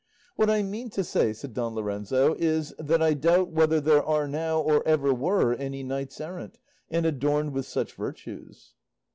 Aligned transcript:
"What 0.35 0.49
I 0.49 0.63
mean 0.63 0.89
to 0.97 1.03
say," 1.03 1.31
said 1.31 1.53
Don 1.53 1.75
Lorenzo, 1.75 2.33
"is, 2.39 2.73
that 2.79 3.03
I 3.03 3.13
doubt 3.13 3.51
whether 3.51 3.79
there 3.79 4.03
are 4.03 4.27
now, 4.27 4.59
or 4.59 4.81
ever 4.87 5.13
were, 5.13 5.53
any 5.53 5.83
knights 5.83 6.19
errant, 6.19 6.57
and 6.89 7.05
adorned 7.05 7.53
with 7.53 7.67
such 7.67 7.93
virtues." 7.93 8.73